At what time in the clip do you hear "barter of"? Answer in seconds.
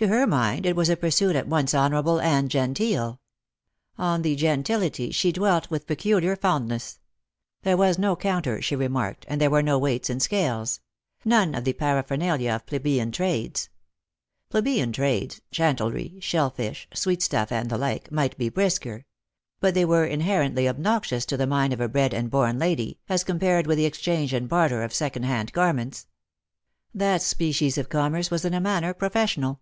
24.48-24.94